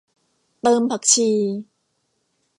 [0.61, 1.29] เติมผักชี